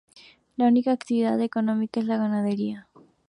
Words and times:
La 0.55 0.65
única 0.67 0.91
actividad 0.93 1.39
económica 1.41 1.99
es 1.99 2.07
la 2.07 2.17
ganadería. 2.17 2.87